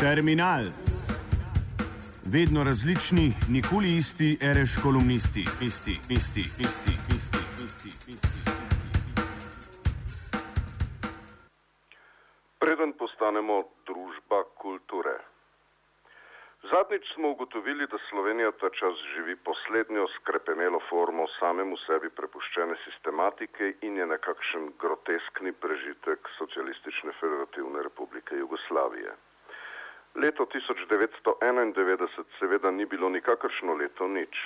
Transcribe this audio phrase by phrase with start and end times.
[0.00, 0.64] Terminal.
[2.34, 8.38] Vedno različni, nikoli isti, reš kolumnisti, isti, isti, isti, isti, isti, isti.
[12.62, 13.56] Preden postanemo
[13.88, 15.16] družba kulture.
[16.70, 23.74] Zadnjič smo ugotovili, da Slovenija ta čas živi poslednjo skrepenelo formo samemu sebi prepuščene sistematike
[23.86, 29.12] in je nekakšen groteskni prežitek Socialistične federativne republike Jugoslavije.
[30.20, 34.36] Leto 1991 seveda ni bilo nikakršno leto nič,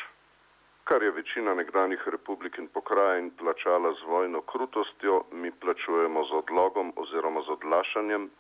[0.85, 6.93] kar je večina nekdanjih republik in pokrajin plačala z vojno krutostjo, mi plačujemo z odlogom
[6.97, 8.31] oziroma z odlašanjem,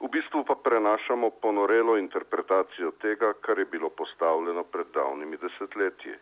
[0.00, 6.18] v bistvu pa prenašamo ponorelo interpretacijo tega, kar je bilo postavljeno pred davnimi desetletji.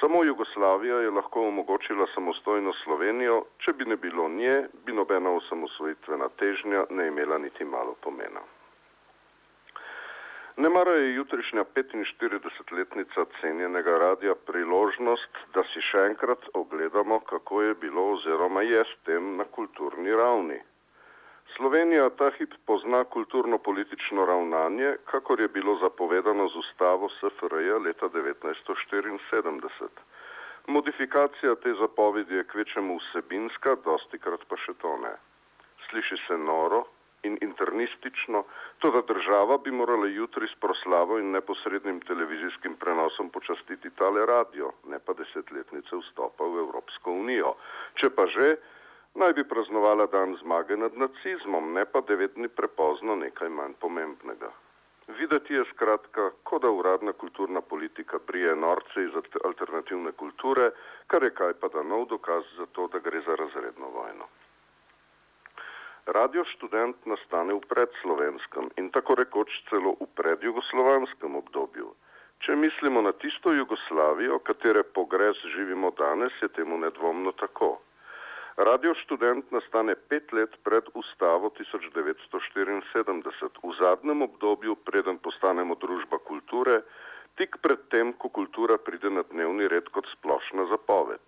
[0.00, 6.28] Samo Jugoslavija je lahko omogočila samostojno Slovenijo, če bi ne bilo nje, bi nobena osamosvojitvena
[6.38, 8.44] težnja ne imela niti malo pomena.
[10.56, 17.74] Ne mara je jutrišnja 45-letnica cenjenega radija priložnost, da si še enkrat ogledamo, kako je
[17.74, 20.60] bilo oziroma je s tem na kulturni ravni.
[21.56, 29.88] Slovenija ta hip pozna kulturno-politično ravnanje, kakor je bilo zapovedano z ustavo SFRJ leta 1974.
[30.66, 35.16] Modifikacija te zapovedi je kvečemu vsebinska, dosti krat pa še to ne.
[35.90, 36.84] Sliši se noro,
[37.24, 38.44] in internistično,
[38.78, 44.72] to da država bi morala jutri s proslavo in neposrednim televizijskim prenosom počastiti tale radio,
[44.88, 47.54] ne pa desetletnice vstopa v Evropsko unijo.
[47.94, 48.56] Če pa že,
[49.14, 54.52] naj bi praznovala dan zmage nad nacizmom, ne pa devet dni prepozno nekaj manj pomembnega.
[55.18, 59.12] Videti je skratka, kot da uradna kulturna politika brije norce iz
[59.44, 60.70] alternativne kulture,
[61.06, 64.24] kar je kaj pa da nov dokaz za to, da gre za razredno vojno.
[66.04, 71.96] Radio študent nastane v predslovenskem in tako rekoč celo v predjugoslovanskem obdobju.
[72.44, 77.80] Če mislimo na tisto Jugoslavijo, katere pogres živimo danes, je temu nedvomno tako.
[78.60, 86.84] Radio študent nastane pet let pred ustavo 1974, v zadnjem obdobju, preden postanemo družba kulture,
[87.40, 91.23] tik pred tem, ko kultura pride na dnevni red kot splošna zapoved.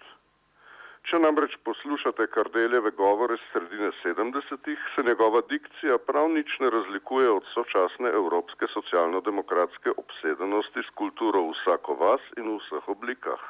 [1.06, 7.28] Če namreč poslušate Kardeljeve govore z sredine 70-ih, se njegova dikcija prav nič ne razlikuje
[7.31, 13.45] od sočasne evropske socialno-demokratske obsedenosti s kulturo vsako vas in v vseh oblikah.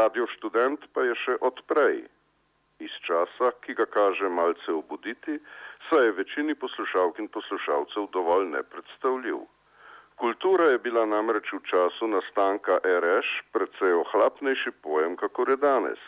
[0.00, 2.00] Radio študent pa je še odprej,
[2.88, 5.36] iz časa, ki ga kaže malce obuditi,
[5.90, 9.44] saj je večini poslušalk in poslušalcev dovolj nepredstavljiv.
[10.16, 16.00] Kultura je bila namreč v času nastanka RŠ precej ohlapnejši pojem, kakor je danes.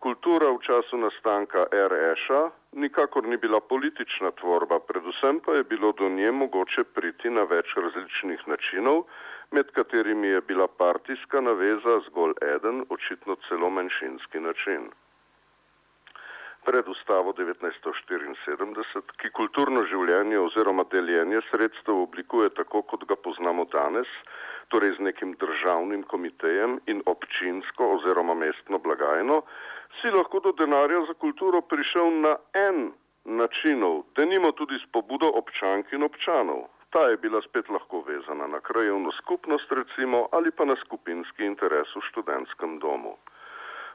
[0.00, 6.08] Kultura v času nastanka RŠ-a nikakor ni bila politična tvorba, predvsem pa je bilo do
[6.08, 9.04] nje mogoče priti na več različnih načinov,
[9.52, 14.88] med katerimi je bila partijska naveza zgolj eden, očitno celo manjšinski način.
[16.64, 24.08] Pred ustavo 1974, ki kulturno življenje oziroma deljenje sredstev oblikuje tako, kot ga poznamo danes,
[24.72, 29.42] torej z nekim državnim komitejem in občinsko oziroma mestno blagajno,
[29.98, 32.92] si lahko do denarja za kulturo prišel na en
[33.24, 36.68] načinov, da nimo tudi s pobudo občank in občanov.
[36.90, 41.88] Ta je bila spet lahko vezana na krajevno skupnost recimo ali pa na skupinski interes
[41.96, 43.16] v študentskem domu.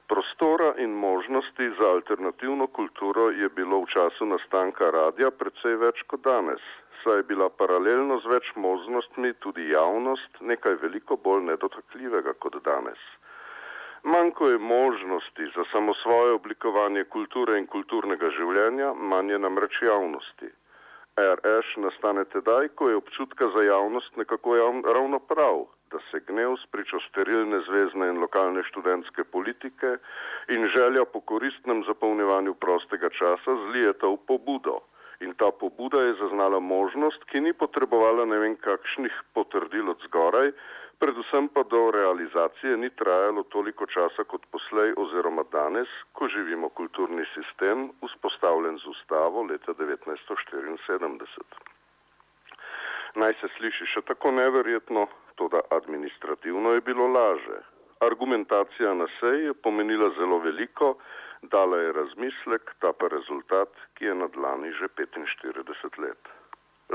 [0.08, 6.22] Prostora in možnosti za alternativno kulturo je bilo v času nastanka radija precej več kot
[6.22, 6.62] danes,
[7.04, 13.02] saj je bila paralelno z več možnostmi tudi javnost nekaj veliko bolj nedotakljivega kot danes.
[14.06, 20.50] Manjko je možnosti za samo svoje oblikovanje kulture in kulturnega življenja, manj je namreč javnosti.
[21.22, 26.54] RŠ nastane tedaj, ko je občutka za javnost nekako javn, ravno prav, da se gnev
[26.68, 29.98] spričo sterilne zvezdne in lokalne študentske politike
[30.54, 34.84] in želja po koristnem zapolnjevanju prostega časa zlijeta v pobudo.
[35.26, 40.52] In ta pobuda je zaznala možnost, ki ni potrebovala ne vem kakšnih potrdil od zgoraj,
[41.00, 47.26] predvsem pa do realizacije ni trajalo toliko časa kot poslej oziroma danes, ko živimo kulturni
[47.34, 51.44] sistem, vzpostavljen z ustavo leta 1974.
[53.16, 57.60] Naj se sliši še tako neverjetno, to da administrativno je bilo laže.
[58.00, 60.96] Argumentacija na seji je pomenila zelo veliko,
[61.42, 66.36] dala je razmislek, ta pa rezultat, ki je na dlani že 45 let.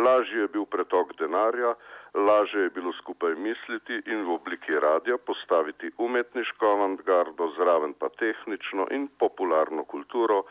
[0.01, 1.75] Lažje je bil pretok denarja,
[2.15, 8.87] lažje je bilo skupaj misliti in v obliki radia postaviti umetniško avantgardo, zraven pa tehnično
[8.91, 10.43] in popularno kulturo,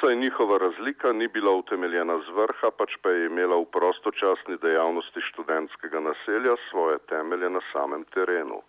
[0.00, 5.20] saj njihova razlika ni bila utemeljena z vrha, pač pa je imela v prostočasni dejavnosti
[5.30, 8.62] študentskega naselja svoje temelje na samem terenu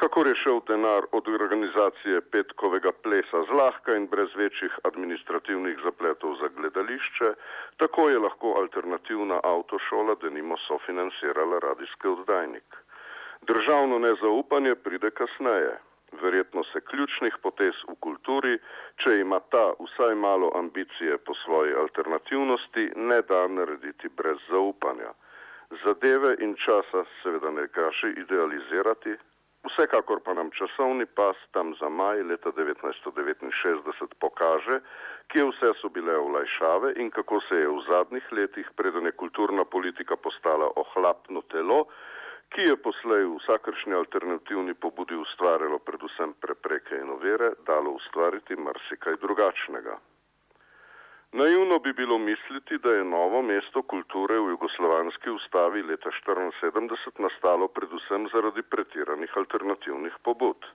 [0.00, 6.48] kako je šel denar od organizacije petkovega plesa zlahka in brez večjih administrativnih zapletov za
[6.56, 7.28] gledališče,
[7.76, 12.68] tako je lahko alternativna avtošola denimo sofinancirala radijski oddajnik.
[13.42, 15.78] Državno nezaupanje pride kasneje.
[16.22, 18.58] Verjetno se ključnih potez v kulturi,
[18.96, 25.12] če ima ta vsaj malo ambicije po svoji alternativnosti, ne da narediti brez zaupanja.
[25.84, 29.16] Zadeve in časa seveda ne kaže idealizirati,
[29.68, 34.80] Vsekakor pa nam časovni pas tam za maj leta 1969 pokaže,
[35.28, 39.64] kje vse so bile olajšave in kako se je v zadnjih letih, preden je kulturna
[39.64, 41.84] politika postala ohlapno telo,
[42.50, 49.20] ki je poslej v vsakršni alternativni pobudi ustvarjalo predvsem prepreke in ovire, dalo ustvariti marsikaj
[49.20, 50.00] drugačnega.
[51.32, 57.68] Naivno bi bilo misliti, da je novo mesto kulture v jugoslovanski ustavi leta 1974 nastalo
[57.68, 60.66] predvsem zaradi pretiranih alternativnih pobud.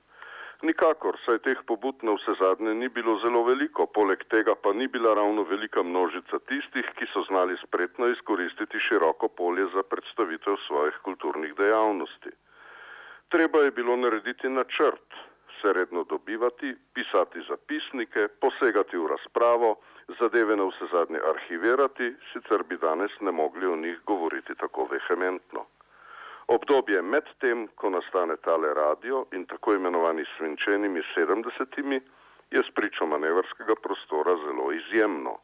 [0.62, 4.88] Nikakor, saj teh pobud na vse zadnje ni bilo zelo veliko, poleg tega pa ni
[4.88, 11.04] bila ravno velika množica tistih, ki so znali spretno izkoristiti široko polje za predstavitev svojih
[11.04, 12.32] kulturnih dejavnosti.
[13.28, 15.20] Treba je bilo narediti načrt,
[15.66, 19.76] se redno dobivati, pisati zapisnike, posegati v razpravo,
[20.20, 25.66] zadeve na vse zadnje arhivirati, sicer bi danes ne mogli o njih govoriti tako vehementno.
[26.48, 32.02] Obdobje med tem, ko nastane tale radio in tako imenovani svinčenimi sedemdesetimi,
[32.52, 35.38] je spričo manevrskega prostora zelo izjemno.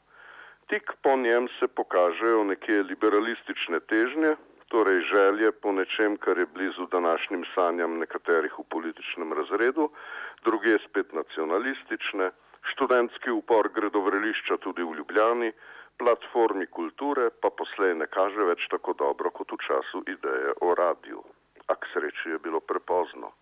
[0.68, 4.36] Tik po njem se pokažejo neke liberalistične težnje,
[4.72, 9.90] torej želje po nečem, kar je blizu današnjim sanjam nekaterih v političnem razredu,
[10.48, 12.32] druge spet nacionalistične,
[12.72, 15.52] študentski upor gredovrelišča tudi v Ljubljani,
[16.00, 21.24] platformi kulture pa poslej ne kaže več tako dobro kot v času ideje o radiju.
[21.68, 23.34] A k sreči je bilo prepozno.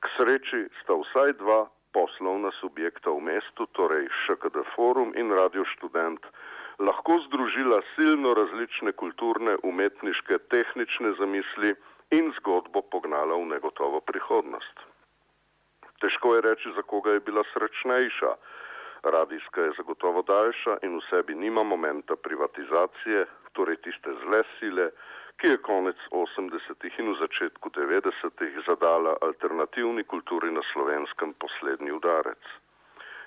[0.00, 1.64] K sreči sta vsaj dva
[1.96, 6.20] poslovna subjekta v mestu, torej ŠKD Forum in Radio Študent,
[7.04, 11.74] lahko združila silno različne kulturne, umetniške, tehnične zamisli
[12.10, 14.80] in zgodbo pognala v negotovo prihodnost.
[16.00, 18.32] Težko je reči, za koga je bila srečnejša.
[19.02, 24.90] Radijska je zagotovo daljša in v sebi nima momenta privatizacije, torej tiste zle sile,
[25.36, 32.40] ki je konec 80-ih in v začetku 90-ih zadala alternativni kulturi na slovenskem poslednji udarec.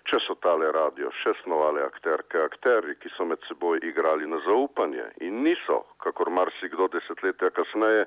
[0.08, 5.04] Če so tale radio še snovale akterke, akteri, ki so med seboj igrali na zaupanje
[5.28, 8.06] in niso, kakor marsikdo desetletja kasneje,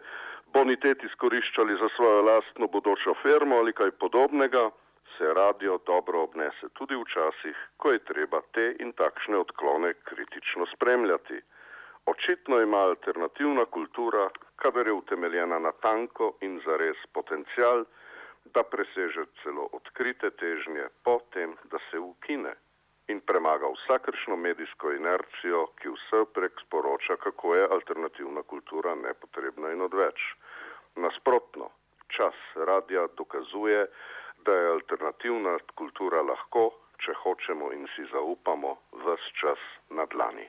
[0.55, 4.71] bonitet izkoriščali za svojo lastno bodočo firmo ali kaj podobnega,
[5.19, 11.43] se radio dobro obnese tudi včasih, ko je treba te in takšne odklone kritično spremljati.
[12.07, 17.85] Očitno ima alternativna kultura, kadar je utemeljena na tanko in zares potencial,
[18.45, 22.55] da preseže celo odkrite težnje potem, da se ukine
[23.09, 29.83] in premaga vsakršno medijsko inercijo, ki vse prek sporoča, kako je alternativna kultura nepotrebna in
[29.83, 30.21] odveč.
[30.97, 31.71] Nasprotno,
[32.09, 33.87] čas radia dokazuje,
[34.45, 36.71] da je alternativna kultura lahko,
[37.03, 40.49] če hočemo in si zaupamo, vse čas na dlani.